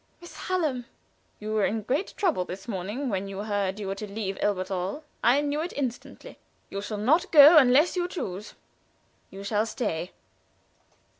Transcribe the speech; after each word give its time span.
"Miss 0.19 0.35
Hallam" 0.35 0.85
"You 1.39 1.53
were 1.53 1.63
in 1.65 1.83
great 1.83 2.15
trouble 2.17 2.43
this 2.43 2.67
morning 2.67 3.07
when 3.09 3.27
you 3.27 3.43
heard 3.43 3.79
you 3.79 3.85
were 3.85 3.93
to 3.93 4.11
leave 4.11 4.35
Elberthal. 4.41 5.03
I 5.23 5.41
knew 5.41 5.61
it 5.61 5.73
instantly. 5.73 6.29
However, 6.31 6.39
you 6.71 6.81
shall 6.81 6.97
not 6.97 7.31
go 7.31 7.57
unless 7.57 7.95
you 7.95 8.07
choose. 8.07 8.55
You 9.29 9.43
shall 9.43 9.67
stay." 9.67 10.13